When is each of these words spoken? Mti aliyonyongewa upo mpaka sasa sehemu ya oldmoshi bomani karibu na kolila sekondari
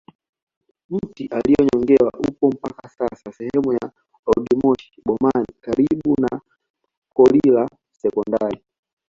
Mti 0.89 1.25
aliyonyongewa 1.27 2.11
upo 2.29 2.49
mpaka 2.49 2.89
sasa 2.89 3.31
sehemu 3.31 3.73
ya 3.73 3.91
oldmoshi 4.25 5.01
bomani 5.05 5.47
karibu 5.61 6.15
na 6.21 6.41
kolila 7.13 7.69
sekondari 7.91 8.63